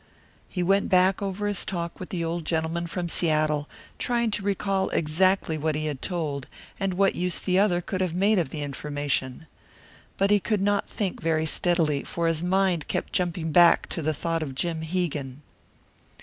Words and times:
He 0.49 0.63
went 0.63 0.89
back 0.89 1.21
over 1.21 1.45
his 1.45 1.63
talk 1.63 1.99
with 1.99 2.09
the 2.09 2.23
old 2.25 2.43
gentleman 2.43 2.87
from 2.87 3.07
Seattle, 3.07 3.69
trying 3.99 4.31
to 4.31 4.41
recall 4.41 4.89
exactly 4.89 5.59
what 5.59 5.75
he 5.75 5.85
had 5.85 6.01
told, 6.01 6.47
and 6.79 6.95
what 6.95 7.13
use 7.13 7.37
the 7.37 7.59
other 7.59 7.81
could 7.81 8.01
have 8.01 8.15
made 8.15 8.39
of 8.39 8.49
the 8.49 8.63
information. 8.63 9.45
But 10.17 10.31
he 10.31 10.39
could 10.39 10.63
not 10.63 10.89
think 10.89 11.21
very 11.21 11.45
steadily, 11.45 12.03
for 12.03 12.25
his 12.27 12.41
mind 12.41 12.87
kept 12.87 13.13
jumping 13.13 13.51
back 13.51 13.87
to 13.89 14.01
the 14.01 14.11
thought 14.15 14.41
of 14.41 14.55
Jim 14.55 14.81
Hegan. 14.81 15.43